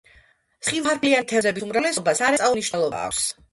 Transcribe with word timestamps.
სხივფარფლიანი 0.69 1.29
თევზების 1.33 1.67
უმრავლესობას 1.69 2.25
სარეწაო 2.25 2.59
მნიშვნელობა 2.59 3.07
აქვს. 3.13 3.33